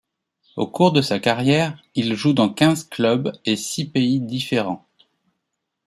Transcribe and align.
Au 0.55 0.65
cours 0.65 0.93
de 0.93 1.01
sa 1.03 1.19
carrière, 1.19 1.77
il 1.93 2.15
joue 2.15 2.33
dans 2.33 2.49
quinze 2.51 2.85
clubs 2.85 3.31
et 3.45 3.55
six 3.55 3.85
pays 3.85 4.19
différents. 4.19 4.83